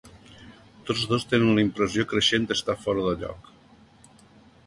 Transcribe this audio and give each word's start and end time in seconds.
Tots 0.87 1.03
dos 1.11 1.25
tenen 1.33 1.51
la 1.59 1.65
impressió 1.65 2.07
creixent 2.15 2.49
d'estar 2.53 2.77
fora 2.87 3.03
de 3.09 3.13
lloc. 3.25 3.51